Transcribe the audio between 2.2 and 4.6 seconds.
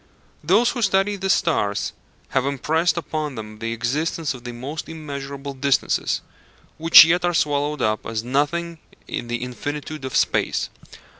have impressed upon them the existence of the